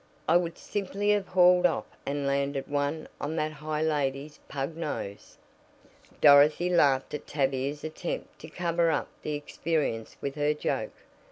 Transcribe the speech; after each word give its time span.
I 0.27 0.35
would 0.35 0.57
simply 0.57 1.11
have 1.11 1.27
hauled 1.27 1.67
off 1.67 1.85
and 2.07 2.25
landed 2.25 2.67
one 2.67 3.07
on 3.21 3.35
that 3.35 3.51
high 3.51 3.81
up 3.85 3.89
lady's 3.89 4.39
pug 4.49 4.75
nose." 4.75 5.37
Dorothy 6.19 6.71
laughed 6.71 7.13
at 7.13 7.27
Tavia's 7.27 7.83
attempt 7.83 8.39
to 8.39 8.49
cover 8.49 8.89
up 8.89 9.09
the 9.21 9.35
experience 9.35 10.17
with 10.19 10.33
her 10.33 10.55
joke. 10.55 10.95